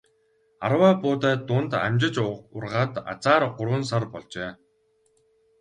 Арвай 0.65 0.93
буудай 1.03 1.35
дунд 1.47 1.71
амжиж 1.85 2.15
ургаад 2.55 2.93
азаар 3.11 3.43
гурван 3.57 3.83
сар 3.89 4.03
болжээ. 4.13 4.51